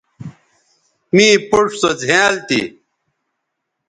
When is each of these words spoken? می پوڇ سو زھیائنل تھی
می 1.15 1.27
پوڇ 1.49 1.69
سو 1.79 1.89
زھیائنل 2.01 2.35
تھی 2.47 2.61